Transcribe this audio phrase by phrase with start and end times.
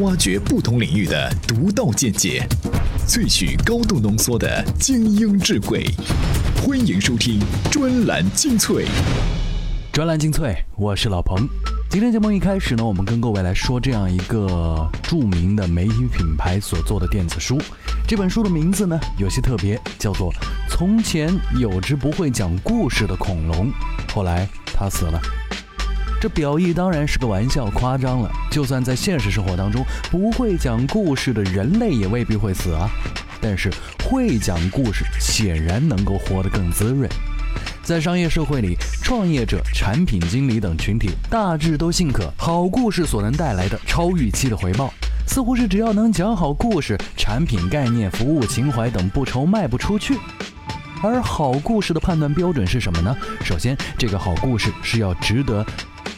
[0.00, 2.46] 挖掘不同领域的独到见解，
[3.08, 5.86] 萃取高度浓缩的精英智慧。
[6.62, 8.84] 欢迎收听专栏精粹。
[9.90, 11.48] 专栏精粹，我是老彭。
[11.88, 17.58] 今天节目一开始呢，我们跟各位来说这样一个著名的媒体品牌所做的电子书。
[18.06, 20.30] 这本书的名字呢有些特别，叫做
[20.68, 23.72] 《从前有只不会讲故事的恐龙，
[24.12, 25.18] 后来它死了》。
[26.26, 28.28] 这表意当然是个玩笑，夸张了。
[28.50, 32.90] 就算在现实生活当中，不会讲故事的人类也未必会死啊。
[33.40, 33.70] 但是
[34.02, 37.08] 会讲故事显然能够活得更滋润。
[37.80, 44.92] 在商业社会里，创业者、产品经理等群体大致都信可好故事所能带来的超预期的回报，
[45.28, 50.18] 似乎是只要能讲好故事，产品概念、服务、情怀等不愁卖不出去。
[51.04, 53.16] 而好故事的判断标准是什么呢？
[53.44, 55.64] 首先，这个好故事是要值得。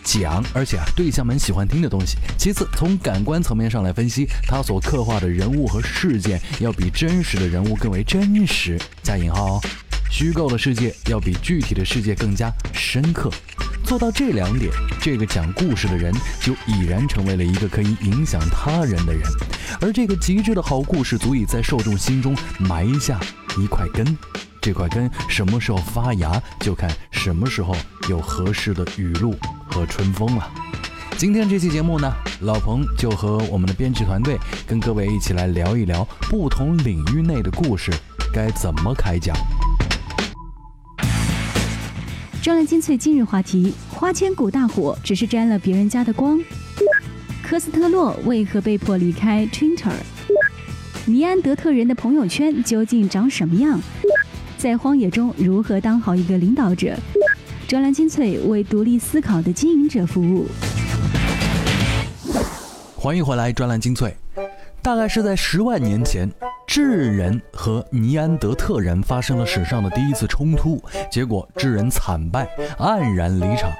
[0.08, 2.16] 讲，而且啊，对象们喜欢听的东西。
[2.38, 9.60] 其次，从感官层面上来分析，他所刻画的人物和事件要比真实的人物更为真实（加引号）。
[10.10, 13.30] 虚构的世界要比具体的世界更加深刻。
[13.84, 19.22] 做到这两点，这个讲故事的人就已然成为了一个可以影响他人的人。
[19.82, 23.20] 而这个极致的好故事，足以在受众心中埋下
[23.62, 24.16] 一块根。
[24.60, 27.74] 这块根什么时候发芽，就看什么时候
[28.08, 29.34] 有合适的雨露。
[29.70, 30.50] 和春风了。
[31.16, 37.92] 今天这期节目呢，老彭就和我们的编辑团队跟各位一起来聊一聊不同领域内的故事
[38.32, 39.36] 该怎么开讲。
[42.42, 46.40] 专栏精粹今日话题：花千骨大火只是沾了别人家的光。
[47.42, 49.92] 科斯特洛为何被迫离开 Twitter？
[51.04, 53.80] 尼安德特人的朋友圈究竟长什么样？
[54.58, 56.92] 在荒野中如何当好一个领导者？
[57.68, 60.48] 专栏精粹为独立思考的经营者服务。
[62.96, 64.12] 欢迎回来，专栏精粹。
[64.82, 66.28] 大概是在十万年前，
[66.66, 66.82] 智
[67.16, 73.70] 人和尼安德特人发生了史上的第一次冲突，结果智人惨败，黯然离场。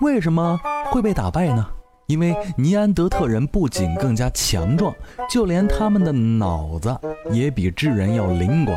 [0.00, 0.58] 为什么
[0.90, 1.64] 会被打败呢？
[2.08, 4.92] 因为尼安德特人不仅更加强壮，
[5.30, 6.96] 就连他们的脑子
[7.30, 8.76] 也比智人要灵光。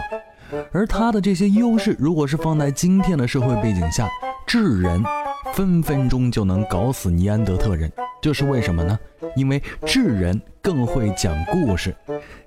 [0.72, 4.08] 而他的这些优势，如果是放在今天的社会背景下，
[4.46, 5.04] 智人
[5.54, 7.92] 分分钟就能搞死尼安德特人，
[8.22, 8.98] 这是为什么呢？
[9.36, 11.96] 因为智人更会讲故事，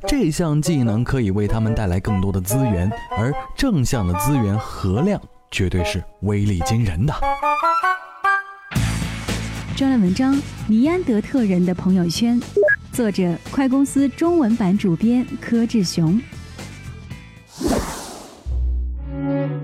[0.07, 7.15] 这项技能可以为他们带来更多的资源，而正向的资源和量绝对是威力惊人的。
[9.77, 10.35] 专栏文章
[10.69, 12.41] 《尼安德特人的朋友圈》，
[12.93, 16.21] 作者：快公司中文版主编柯志雄。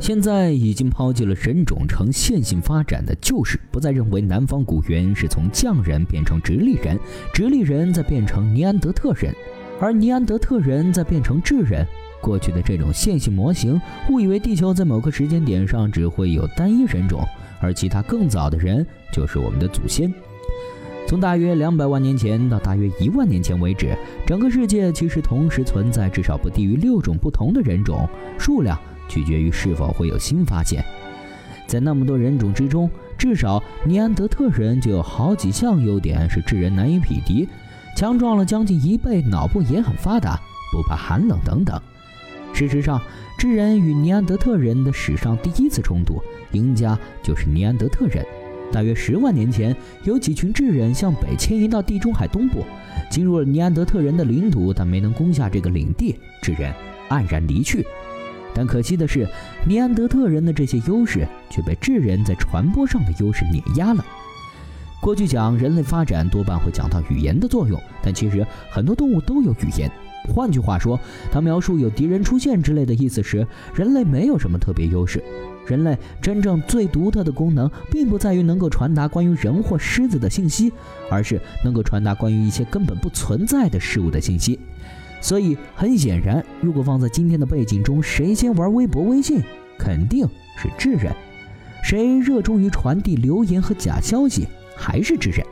[0.01, 6.99] 现在已经抛弃了人种呈线性发展的旧事，不再认为南方古猿是从匠人变成直立人，
[7.35, 9.33] 直立人再变成尼安德特人，
[9.79, 11.87] 而尼安德特人再变成智人。
[12.23, 13.79] 过去的这种线性模型
[14.09, 17.23] 误以为地球在某个时间点上只会有单一人种，
[17.61, 20.13] 而其他更早的人就是我们的祖先。
[21.07, 23.95] 从大约两百万年前到大约一万年前为止，
[24.27, 28.09] 整个世界其实同时存在至少不低于六种不同的人种，
[28.39, 28.79] 数量。
[29.11, 30.83] 取决于是否会有新发现。
[31.67, 37.47] 在那么多人种之中，至少尼安德特人就有好几项优点是智人难以匹敌：
[37.95, 40.41] 强壮了将近一倍，脑部也很发达，
[40.73, 41.79] 不怕寒冷等等。
[42.53, 43.01] 事实上，
[43.39, 46.21] 智人与尼安德特人的史上第一次冲突，
[46.53, 48.25] 赢家就是尼安德特人。
[48.73, 52.65] 大约十万年前，有几群智人向北迁移到地中海东部，
[53.11, 56.73] 进入了尼安德特人的领土，但没能攻下这个领地，智人
[57.09, 57.87] 黯然离去。
[58.55, 59.29] 但可惜的是，
[59.67, 64.05] 尼安德特人的这些优势却被智人在传播上的优势碾压了。
[65.01, 69.91] 过去讲人类发展多半会讲到语言的作用，但其实很多动物都有语言。
[70.29, 71.01] 换句话说，
[71.33, 75.25] 当描述有敌人出现之类的意思时，人类没有什么特别优势。
[75.67, 80.71] 人类真正最独特的功能，并不在于能够传达关于人或狮子的信息，
[81.11, 84.59] 而是能够传达关于一些根本不存在的事物的信息。
[85.21, 89.43] 所以很显然，如果放在今天的背景中，谁先玩微博、微信，
[89.79, 90.27] 肯定
[90.57, 91.13] 是智人；
[91.83, 94.47] 谁热衷于传递流言和假消息，
[94.77, 95.47] 还是智人。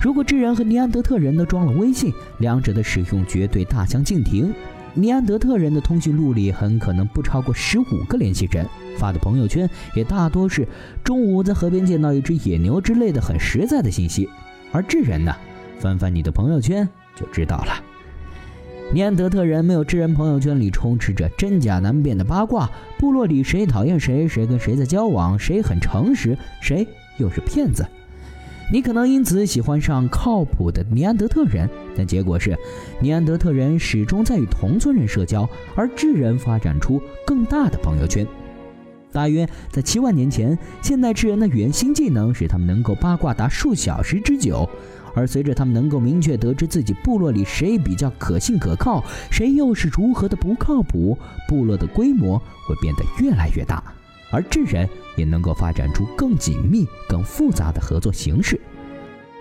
[0.00, 4.52] 如果智人和尼安德特人都装了微信，两者的使用绝对大相径庭。
[4.94, 8.66] 尼安德特人的通讯录里很可能不超过十五个联系人，
[8.98, 10.68] 发的朋友圈也大多是
[11.02, 14.28] 中午在河边见到一只野牛之类的很实在的信息。
[14.70, 15.34] 而智人呢，
[15.78, 16.86] 翻翻你的朋友圈
[17.16, 17.91] 就知道了。
[18.90, 26.86] 尼安德特人没有智人朋友圈里充斥着真假难辨的八卦，部落里谁讨厌谁，谁跟谁在交往，谁很诚实，谁
[27.18, 27.86] 又是骗子。
[28.70, 32.56] 你可能因此喜欢上靠谱的尼安德特人，但结果是，
[33.00, 38.26] 尼安德特人始终在与同村人社交，而智人发展出更大的朋友圈。
[39.10, 44.68] 大约在七万年前，现代智人的语言新技能使他们能够八卦达数小时之久。
[45.14, 51.16] 而随着他们能够明确得知自己部落里谁比较可信可靠，谁又是如何的不靠谱，
[51.48, 53.82] 部落的规模会变得越来越大，
[54.30, 58.60] 而智人也能够发展出更紧密、更复杂的合作形式。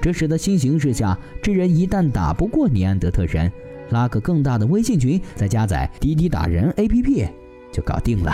[0.02, 3.52] 这使得新形势下，智人一旦打不过尼安德特人，
[3.92, 7.30] 拉个更大的微信群，再加载滴滴打人 APP，
[7.72, 8.34] 就搞定了。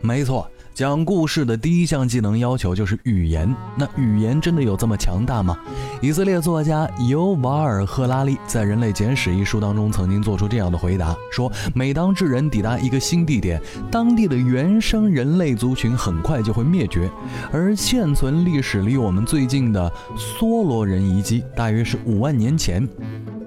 [0.00, 0.50] 没错。
[0.76, 3.50] 讲故事的第一项技能要求就是语言。
[3.78, 5.56] 那语言真的有这么强大吗？
[6.02, 13.58] 以色列作家尤瓦尔·赫拉利在《人类简史》一书当中曾经做出这样的回答：说，每当智人抵达一个新地点，
[13.90, 17.10] 当地的原生人类族群很快就会灭绝。
[17.50, 22.86] 而现存历史离我们最近的梭罗人遗迹，大约是五万年前，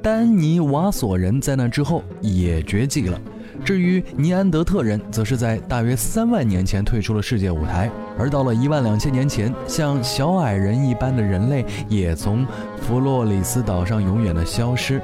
[0.01, 3.21] 丹尼瓦索人在那之后也绝迹了。
[3.63, 12.45] 至于尼安德特人，则是在大约三万年前退出了世界舞台，而到了一万两千年前，像小矮人一般的人类也从
[12.81, 15.01] 弗洛里斯岛上永远的消失，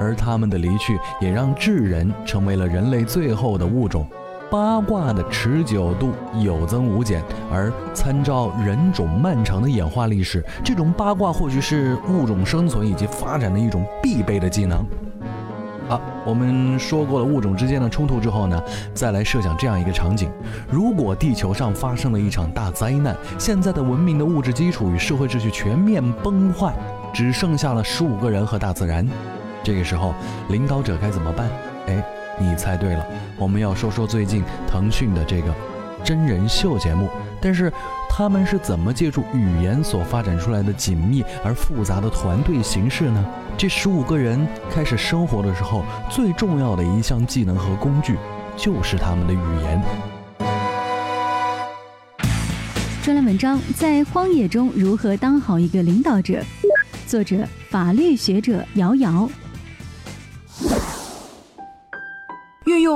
[0.00, 4.06] 而他们的离去也让智人成为了人类最后的物种。
[4.50, 6.10] 八卦的持久度
[6.42, 14.84] 有增无减，而参照人种漫长的演化历史，这种八卦或许是物种生存以及发展的一种必备的技能。
[15.90, 18.62] 好，我们说过了物种之间的冲突之后呢，
[18.94, 20.30] 再来设想这样一个场景：
[20.70, 26.72] 如果地球上发生了一场大灾难，现在的文明的物质基础与社会秩序全面崩坏，
[27.12, 29.04] 只剩下了十五个人和大自然，
[29.64, 30.14] 这个时候
[30.48, 31.50] 领导者该怎么办？
[31.88, 32.00] 哎，
[32.38, 33.04] 你猜对了，
[33.36, 35.52] 我们要说说最近腾讯的这个
[36.04, 37.08] 真人秀节目，
[37.40, 37.72] 但是。
[38.12, 43.24] 他们是怎么借助语言所发展出来的紧密而复杂的团队形式呢？
[43.56, 48.18] 这十五个人开始生活的时候，最重要的一项技能和工具
[48.56, 49.80] 就是他们的语言。
[53.02, 56.42] 专栏文章在荒野中如何当好一个领导者，
[57.06, 57.36] 作者
[57.70, 59.30] 法律学者瑶瑶。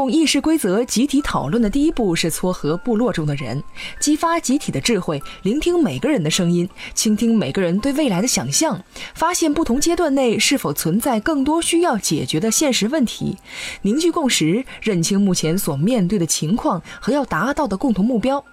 [0.05, 3.65] 用议事规则集体讨论的第一步是撮合部落中的人，
[3.99, 8.79] 激发集体的智慧，聆听每个人的声音，倾听每个人对未来的想象，
[9.15, 13.39] 发现不同阶段内是否存在更多需要解决的现实问题，
[13.81, 18.45] 凝聚共识，认清目前所面对的情况和要达到的共同目标。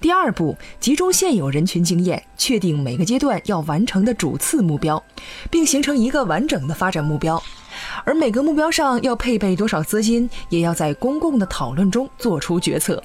[0.00, 5.02] 第二步，集中现有人群经验，确定每个阶段要完成的主次目标，
[5.50, 7.42] 并形成一个完整的发展目标。
[8.04, 13.02] 而每个目标上要配备多少资金，也要在公共的讨论中做出决策。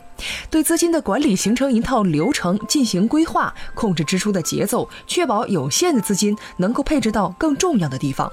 [0.49, 8.29] 对资金的管理形成一套流程进行规划，控制支出的节奏，确保有限的资金能够配置到更重要的地方。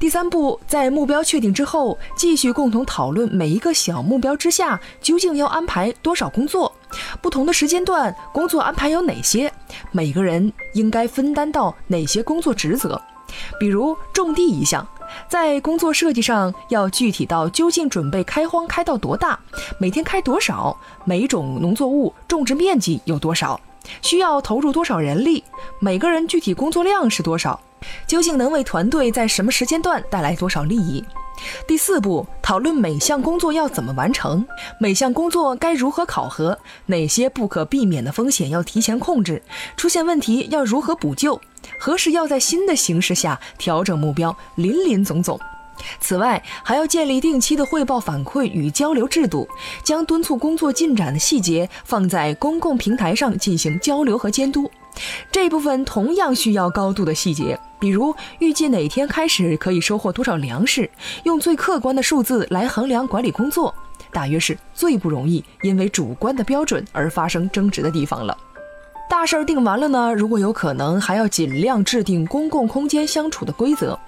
[0.00, 6.70] 第三步，在目标确定之后，继续共同讨论每一个小目标之下究竟要安排多少工作，
[7.22, 9.50] 不同的时间段工作安排有哪些，
[9.92, 13.00] 每个人应该分担到哪些工作职责。
[13.58, 14.86] 比如种地一项，
[15.28, 19.38] 在工作设计上要具体到究竟准备开荒开到多大，
[19.78, 23.60] 每天开多少，每种农作物种植面积有多少，
[24.02, 25.42] 需要投入多少人力，
[25.78, 27.60] 每个人具体工作量是多少，
[28.06, 31.04] 究竟能为团队在什么时间段带来多少利益。
[31.66, 34.46] 第四步，讨论每项工作要怎么完成，
[34.78, 39.42] 每项工作该如何考核，哪些不可避免的风险要提前控制，
[39.76, 41.40] 出现问题要如何补救，
[41.78, 45.38] 何时要在新的形势下调整目标，林林总总。
[46.00, 49.48] 此外，还要建立定期的汇报反馈与交流制度，
[49.82, 54.70] 将敦促工作进展的细节放在公共平台上进行交流和监督。
[55.30, 60.88] 这部分同样需要高度的细节，比如预计哪天开始可以收获多少粮食，
[61.24, 63.74] 用最客观的数字来衡量管理工作，
[64.12, 68.36] 大约是最不容易因为主观的标准而发生争执的地方了。
[69.10, 73.98] 大事儿定完了呢，如果有可能，还要尽量制定公共空间相处的规则，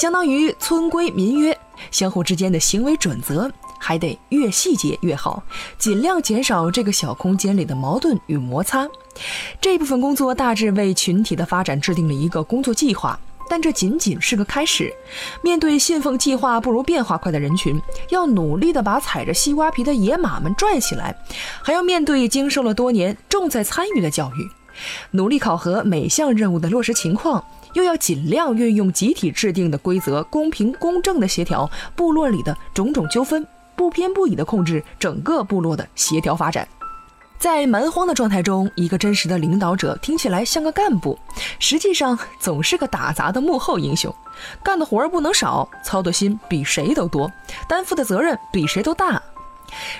[0.00, 1.56] 相当于村规民约，
[1.90, 3.50] 相互之间的行为准则，
[3.86, 5.40] 还得越细节越好，
[5.78, 8.84] 尽量减少这个小空间里的矛盾与摩擦。
[9.60, 13.16] 这部分工作大致为群体的发展制定了一个工作计划，
[13.48, 14.92] 但这仅仅是个开始。
[15.40, 21.16] 面对信奉计划不如变化快的人群，要努力的把踩着西瓜皮的野马们拽起来，
[21.62, 24.50] 还要面对经受了多年重在参与的教育，
[25.12, 36.66] 努力考核每项任务的落实情况，又要尽量运用集体制定的规则，公平公正的协调部落里的种种纠纷，不偏不倚的控制整个部落的协调发展。
[37.38, 41.18] 在蛮荒的状态中，一个真实的领导者听起来像个干部，
[41.58, 44.12] 实际上总是个打杂的幕后英雄，
[44.64, 47.30] 干的活儿不能少，操的心比谁都多，
[47.68, 49.22] 担负的责任比谁都大。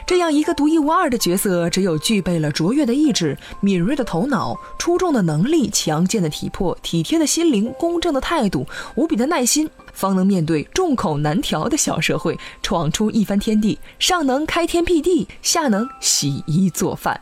[0.07, 13.79] 这样一个独一无二的角色，只有具备了卓越的意志、敏锐的头脑、出众的能力、强健的体魄、体贴的心灵、公正的态度、无比的耐心，方能面对众口难调的小社会，闯出一番天地。
[13.99, 17.21] 上能开天辟地，下能洗衣做饭。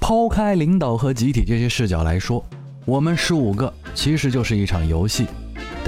[0.00, 2.44] 抛开领导和集体这些视角来说，
[2.86, 5.26] 我们十五个其实就是一场游戏。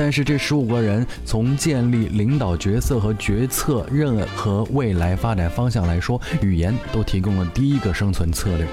[0.03, 8.67] 但是这十五个人从建立领导角色和决策任何未来发展方向来说，语言都提供了第一个生存策略。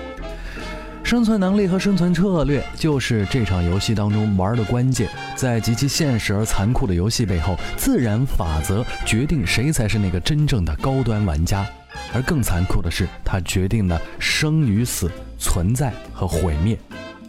[1.04, 5.10] 生存能力和生存策略就是这场游戏当中玩的关键。
[5.36, 11.68] 在极其现实而残酷的游戏背后，自然法则决定谁才是那个真正的高端玩家，
[12.14, 16.80] 而更残酷的是，它决定了生与死、存在和毁灭。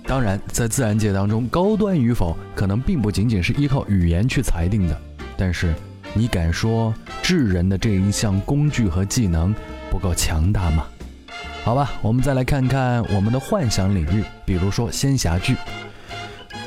[0.08, 4.98] 当然，在自然界当中，高端与否可能并不仅仅是依靠语言去裁定的。
[5.36, 5.74] 但是，
[6.14, 9.54] 你敢说智人的这一项工具和技能
[9.90, 10.86] 不够强大吗？
[11.62, 15.54] 好吧，我们再来看看我们的幻想领域，比如说仙侠剧。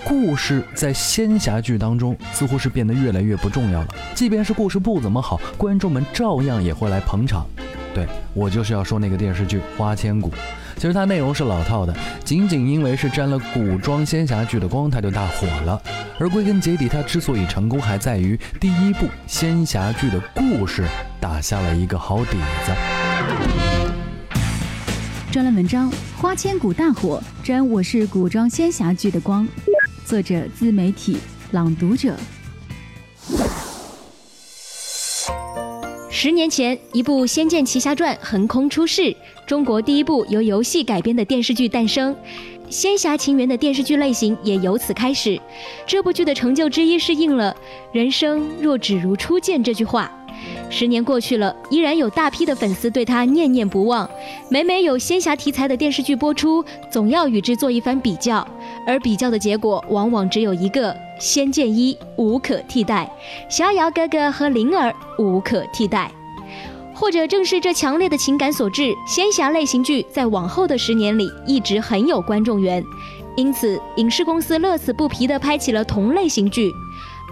[0.05, 3.87] 故事在仙侠剧当中似乎是变得越来越不重要了。
[4.13, 7.47] 即便是故事不怎么好，观众们照样也会来捧场。
[7.91, 10.29] 对我就是要说那个电视剧《花千骨》。
[10.81, 11.95] 其实它内容是老套的，
[12.25, 15.79] 仅仅因为是沾了古装仙侠剧的光，它就大火了。
[16.17, 20.83] 而归根结底，它之所以成功，还在于第一部仙侠剧的故事
[21.19, 22.31] 打下了一个好底
[22.65, 22.73] 子。
[25.31, 25.87] 专栏文章
[26.19, 29.47] 《花千骨》大火，沾我是古装仙侠剧的光。
[30.03, 31.19] 作者：自媒体
[31.51, 32.15] 朗读者。
[36.13, 39.15] 十年前，一部《仙剑奇侠传》横空出世，
[39.51, 42.15] 中国第一部由游戏改编的电视剧诞生，
[42.69, 45.37] 仙侠情缘的电视剧类型也由此开始。
[45.85, 47.53] 这部剧的成就之一是应了
[47.91, 50.09] “人生若只如初见”这句话。
[50.69, 54.09] 十年过去了，依然有大批的粉丝对他念念不忘。
[54.47, 58.47] 每每有仙侠题材的电视剧播出，总要与之做一番比较，
[58.87, 63.11] 而比较的结果往往只有一个：仙剑一无可替代，
[63.49, 66.09] 逍遥哥哥和灵儿无可替代。
[67.01, 72.85] 或者正是这强烈的情感所致，仙侠类型剧在往后的十年里一直很有观众缘，
[73.35, 76.71] 因此影视公司乐此不疲地拍起了同类型剧。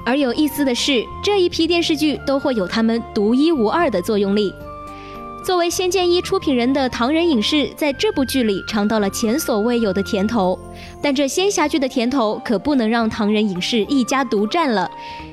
[0.03, 4.51] 而有意思的是，这一批电视剧都会有他们独一无二的作用力。
[5.45, 10.57] 作为《仙剑一》出品人的唐人影视，在这部剧里尝到了前所未有的甜头。
[10.99, 14.89] 但这仙侠剧的甜头可不能让唐人影视一家独占了。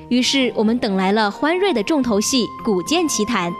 [0.08, 3.50] 于是我们等来了欢瑞的重头戏《古剑奇谭》。《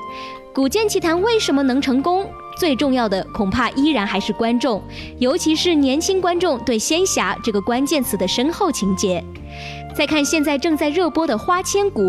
[0.56, 2.26] 古剑奇谭》为什么能成功？
[2.56, 4.82] 最重要的恐怕依然还是观众，
[5.18, 9.22] 尤其是年轻观众对仙侠这个关键词的深厚情结。
[9.94, 12.02] 再看现在正在热播的《花千骨》，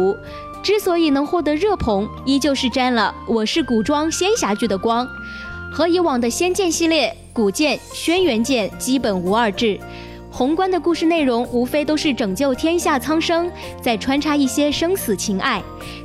[0.63, 5.05] 之所以能获得热捧，依旧是沾了我是古装仙侠剧的光，
[5.69, 9.77] 和以往的仙剑系列、古剑、轩辕剑基本无二致。
[10.37, 13.51] 宏观的故事内容无非都是拯救天下苍生，
[13.81, 15.59] 再穿插一些生死情爱。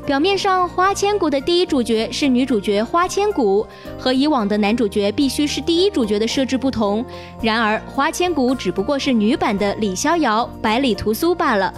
[0.06, 3.66] 表面上，花千骨的第一主角是女主角花千骨，
[3.98, 7.04] 和以往的男主角必须是第一主角的设置不同。
[7.42, 11.70] 然而，花千骨只不过是女版的李逍遥、百里屠苏罢了，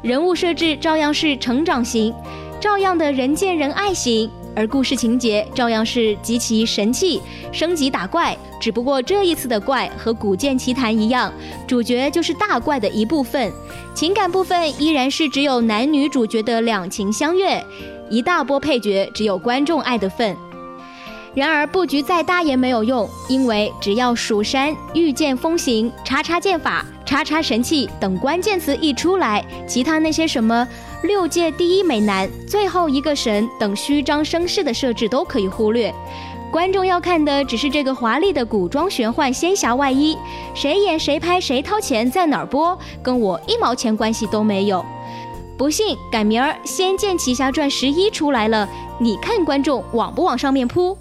[0.00, 2.14] 人物设置照样是成长型，
[2.58, 4.30] 照样的人见人爱型。
[4.58, 7.22] 而故事情节照样是极其神气，
[7.52, 11.32] 升级打怪，只不过这一次的怪和《古剑奇谭》一样，
[11.64, 13.52] 主角就是大怪的一部分，
[13.94, 17.64] 情感部分依然是只有男女主角的两情相悦，
[18.10, 20.36] 一大波配角只有观众爱的份。
[21.38, 30.66] 然而布局再大也没有用，因为只要蜀山御剑风行、叉叉剑法、叉叉神器等关键词一出来，其他那些什么。
[31.04, 35.94] 六界第一美男、最后一个神等虚张声势的设置都可以忽略，
[36.50, 40.18] 观众要看的只是这个华丽的古装玄幻仙侠外衣，
[40.56, 44.84] 谁演谁拍谁掏钱在哪儿播，跟我一毛钱关系都没有。
[45.56, 48.68] 不信，赶明儿《仙剑奇侠传十一》出来了，
[48.98, 50.98] 你看观众往不往上面扑？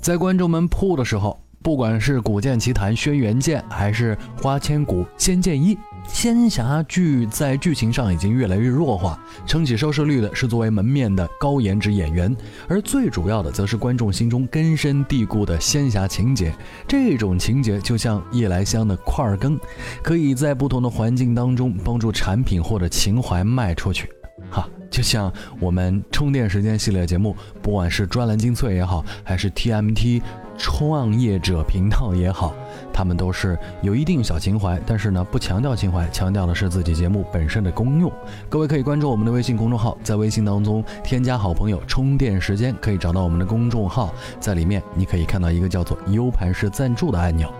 [0.00, 5.74] 在观众们铺的时候，不管是《古剑奇谭》《轩辕剑》，还是《花千骨》《仙剑一》。
[6.06, 12.34] 仙侠剧在剧情上已经越来越弱化，撑起收视率的是作为门面的高颜值演员，
[12.68, 16.54] 而最主要的则是观众心中根深蒂固的仙侠情节。
[16.86, 19.58] 这种情节就像夜来香的块儿羹，
[20.04, 24.08] 可以在不同的环境当中帮助产品或者情怀卖出去。
[24.48, 30.22] 哈，就像我们充电时间系列节目，不管是专栏精粹也好，还是 TMT
[30.56, 32.54] 创业者频道也好，
[32.92, 38.10] 他们都是有一定小情怀，但是呢不强调情怀，强调的是自己节目本身的功用。
[38.48, 47.52] 各位可以关注我们的微信公众号，在微信当中添加好朋友充电时间，可以找到我们的公众号，在里面你可以看到一个叫做 U 盘式赞助的按钮。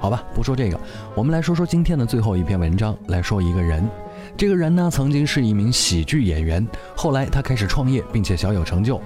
[0.00, 0.80] 好吧，不说这个，
[1.14, 3.88] 我们来说说今天的最后一篇文章，来说一个人。
[4.36, 9.00] 这个人呢，曾经是一名喜剧演员，后来他开始创业，并且小有成就。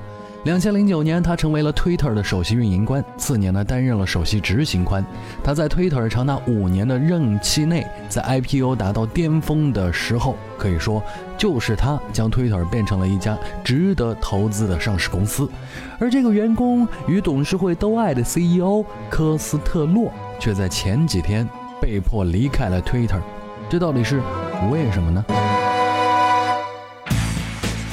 [0.45, 5.05] 两千零九年，他成为了 Twitter 的首席运营官，次年呢，担任了首席执行官。
[5.43, 11.03] 他在 Twitter 长达五年的任期内，在 IPO 达到巅峰的时候，可以说
[11.37, 15.51] 就是他将 Twitter 变成了一家值得投资的上市公司。
[15.99, 21.49] 而这个员工与董事会都爱的 CEO 科斯特洛，却在前几天
[21.81, 23.21] 被迫离开了 Twitter，
[23.69, 24.23] 这到底是
[24.71, 25.25] 为什么呢？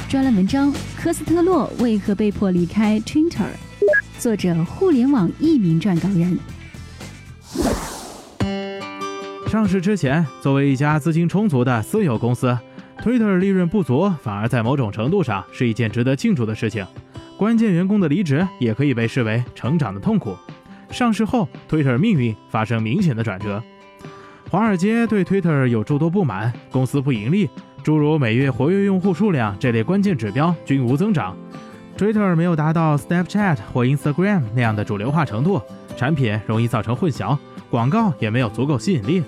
[0.10, 3.46] 专栏文章：科斯特洛为何被迫离开 Twitter？
[4.18, 6.38] 作者：互联网一名撰稿人。
[9.48, 12.58] 上市之前，作为一家资金充足的私有公司
[13.04, 16.86] ，Twitter 利润不足，反而在某种程度上是一件值得庆祝的事情。
[17.38, 20.36] 关键员工的离职也可以被视为成长的痛苦。
[20.90, 23.62] 上市后，Twitter 命运发生明显的转折。
[24.54, 27.50] 华尔街对 Twitter 有诸多不满，公司不盈利。
[27.82, 31.36] 诸如每月活跃用户数量这类关键指标均无增长
[31.98, 35.60] ，Twitter 没有达到 Snapchat 或 Instagram 那样的主流化程度，
[35.98, 37.36] 产品容易造成混淆，
[37.72, 39.24] 广告也没有足够吸引力。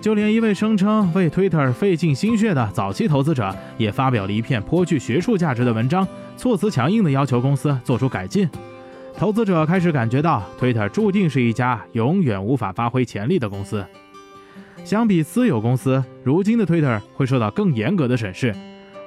[0.00, 6.04] 就连一位声称为 Twitter 费尽心血的早期投资者，也发表了一篇颇具学术价值的文章，
[6.36, 8.50] 措辞强硬地要求公司做出改进。
[9.16, 13.86] 投资者开始感觉到 Twitter 注定是一家永远无法发挥潜力的公司。
[14.86, 18.54] 相比私有公司，如今的 Twitter 会受到更严格的审视。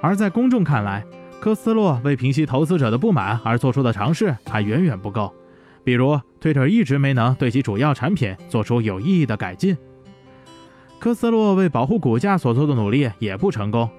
[0.02, 1.06] 而在公众看来，
[1.40, 5.34] 科斯洛为平息投资者的不满而做出的尝试还远远不够。
[5.86, 9.78] 比如，Twitter 一直没能对其主要产品做出有意义的改进。
[11.00, 13.90] 科斯洛为保护股价所做的努力也不成功。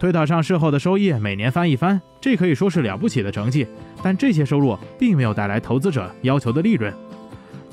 [0.00, 3.64] Twitter 上市后的收益每年翻一番，这可以说是了不起的成绩。
[4.02, 6.92] 但这些收入并没有带来投资者要求的利润。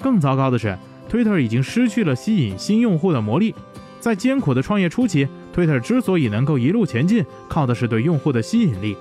[0.03, 0.77] 更糟糕的是。
[1.09, 3.53] Twitter 已经失去了吸引新用户的魔力。
[3.99, 8.95] 在艰苦的创业初期，Twitter 之所以能够一路前进，靠的是对用户的吸引力。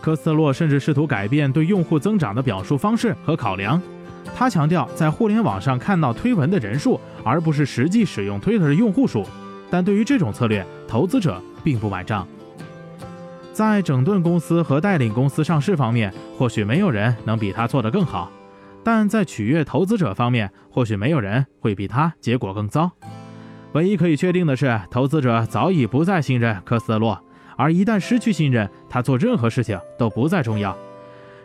[0.00, 3.80] 科斯特洛甚至试图改变对用户增长的表述方式和考量。
[4.34, 9.26] 他强调在互联网上看到推文的人数，而不是实际使用 Twitter 的用户数。
[9.68, 12.26] 但对于这种策略，投资者并不买账。
[13.52, 18.30] 在整顿公司和带领公司上市方面，或许没有人能比他做得更好。
[18.86, 22.92] 但在取悦投资者方面，或许没有人会比他结果更糟。
[23.72, 27.20] 唯一可以确定的是，投资者早已不再信任科斯特洛，
[27.56, 30.78] 而一旦失去信任，他做任何事情都不再重要。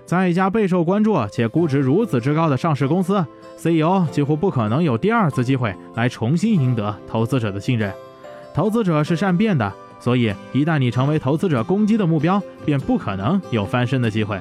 [0.06, 3.26] 在一家备受关注且估值如此之高的上市公司
[3.58, 7.92] ，CEO 几乎不可能有第二次机会来重新赢得投资者的信任。
[8.54, 14.40] 投资者是善变的，所以一旦你成为投资者攻击的目标，便不可能有翻身的机会。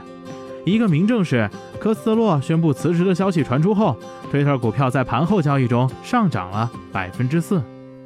[0.65, 3.97] 一个明证是，科斯特洛宣布辞职的消息传出后
[4.33, 7.63] ，Twitter 股票在盘后交易中上涨了百分之四。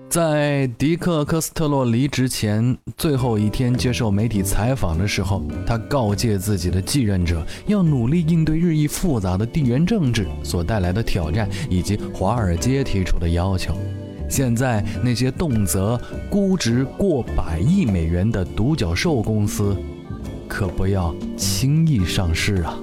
[0.08, 13.76] 在迪克·科斯特洛离职前最后一天接受媒体采访的时候，他告诫自己的继任者要努力应对日益复杂的地缘政治所带来的挑战，以及华尔街提出的要求。
[14.28, 19.76] 现在那些动辄估值过百亿美元的独角兽公司。
[20.54, 22.78] 可不要轻易上市啊！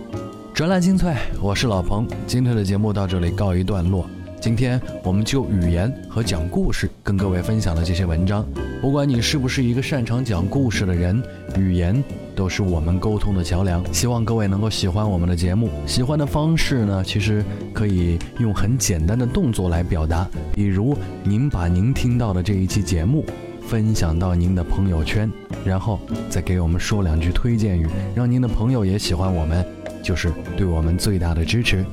[0.54, 4.06] 专栏精粹，我是老彭，今天的节目到这里告一段落。
[4.42, 8.46] 今天我们就语言和讲故事跟各位分享了这些文章。
[8.82, 11.24] 不管你是不是一个擅长讲故事的人，
[11.58, 12.04] 语言
[12.36, 13.82] 都是我们沟通的桥梁。
[13.94, 15.70] 希望各位能够喜欢我们的节目。
[15.88, 23.24] 喜欢的方式呢，其实可以用很简单的动作来表达，比如您把您听到的这一期节目。
[23.67, 25.32] 分享到您的朋友圈，
[25.65, 29.65] 然后再给我们说两句推荐语，让您的朋友也喜欢我们，
[30.04, 31.86] 就是对我们最大的支持。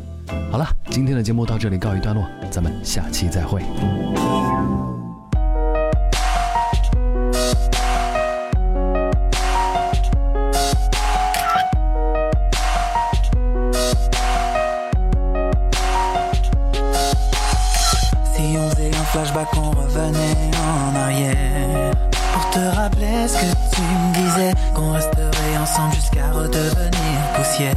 [0.51, 3.63] 好了，今天的节目到这里告一段落，咱们下期再会。
[25.93, 27.75] Jusqu'à redevenir poussière.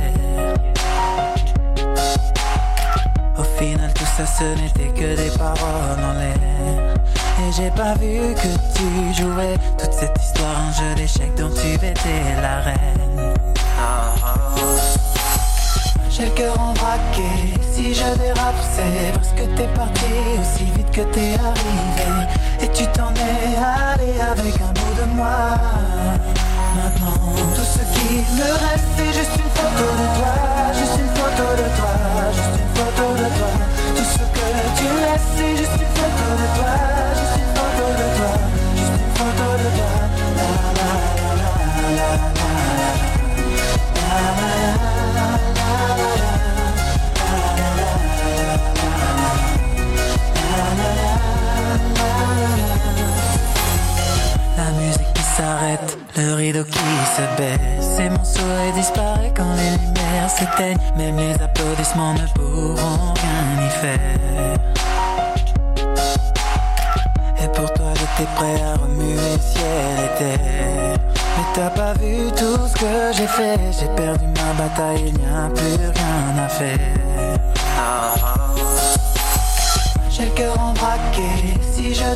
[3.37, 6.95] Au final, tout ça, ce n'était que des paroles en l'air.
[7.39, 11.73] Et j'ai pas vu que tu jouais toute cette histoire, un jeu d'échecs dont tu
[11.75, 12.91] étais la reine.
[16.21, 17.31] J'ai en braqué,
[17.73, 20.05] si je je dérape, c'est parce que t'es parti
[20.39, 22.27] aussi vite que t'es arrivé.
[22.61, 25.57] Et tu t'en es allé avec un bout de moi.
[26.75, 30.33] Maintenant, tout ce qui me reste, c'est juste une photo de toi.
[30.77, 31.70] Juste une photo de toi.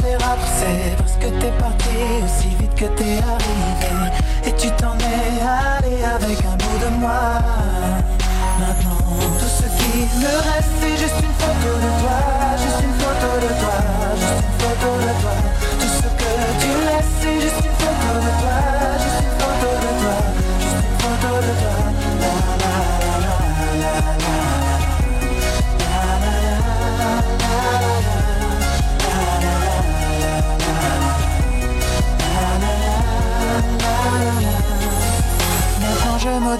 [0.01, 4.11] C'est parce que t'es parti aussi vite que t'es arrivé.
[4.45, 7.39] Et tu t'en es allé avec un bout de moi.
[8.59, 8.97] Maintenant
[9.39, 11.34] tout ce qui me reste c'est juste une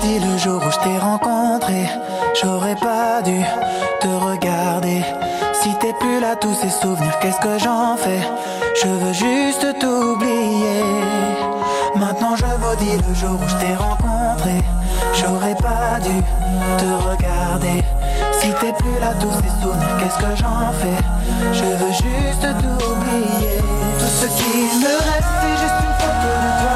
[0.03, 1.87] Le jour où je t'ai rencontré
[2.41, 3.39] J'aurais pas dû
[4.01, 5.01] te regarder.
[5.53, 8.19] Si t'es plus là tous ces souvenirs qu'est-ce que j'en fais?
[8.81, 10.83] Je veux juste t'oublier.
[11.95, 14.61] Maintenant je maudis le jour où je t'ai rencontré
[15.13, 16.21] J'aurais pas dû
[16.77, 17.81] te regarder.
[18.41, 21.01] Si t'es plus là tous ces souvenirs qu'est-ce que j'en fais?
[21.53, 23.59] Je veux juste t'oublier.
[23.97, 26.74] Tout ce qui me reste c'est juste une photo de toi